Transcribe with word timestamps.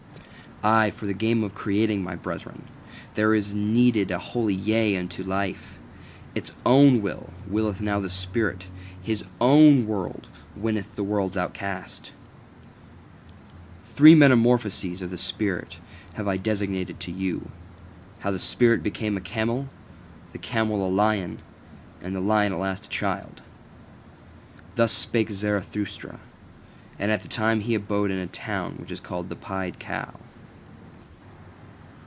Aye, 0.63 0.91
for 0.91 1.07
the 1.07 1.15
game 1.15 1.43
of 1.43 1.55
creating, 1.55 2.03
my 2.03 2.15
brethren, 2.15 2.67
there 3.15 3.33
is 3.33 3.51
needed 3.51 4.11
a 4.11 4.19
holy 4.19 4.53
Yea 4.53 4.95
unto 4.95 5.23
life: 5.23 5.79
ITS 6.35 6.53
OWN 6.67 7.01
will, 7.01 7.31
willeth 7.47 7.81
now 7.81 7.99
the 7.99 8.11
spirit; 8.11 8.65
HIS 9.01 9.25
OWN 9.39 9.87
world 9.87 10.27
winneth 10.55 10.95
the 10.95 11.03
world's 11.03 11.35
outcast. 11.35 12.11
Three 13.95 14.13
metamorphoses 14.13 15.01
of 15.01 15.09
the 15.09 15.17
spirit 15.17 15.77
have 16.13 16.27
I 16.27 16.37
designated 16.37 16.99
to 16.99 17.11
you: 17.11 17.49
how 18.19 18.29
the 18.29 18.37
spirit 18.37 18.83
became 18.83 19.17
a 19.17 19.21
camel, 19.21 19.67
the 20.31 20.37
camel 20.37 20.85
a 20.85 20.89
lion, 20.91 21.39
and 22.03 22.15
the 22.15 22.19
lion 22.19 22.53
at 22.53 22.59
last 22.59 22.85
a 22.85 22.89
child. 22.89 23.41
Thus 24.75 24.91
spake 24.91 25.31
Zarathustra. 25.31 26.19
And 26.99 27.09
at 27.11 27.23
that 27.23 27.31
time 27.31 27.61
he 27.61 27.73
abode 27.73 28.11
in 28.11 28.19
the 28.19 28.27
town 28.27 28.73
which 28.77 28.91
is 28.91 28.99
called 28.99 29.29
The 29.29 29.35
Pied 29.35 29.79
Cow. 29.79 30.13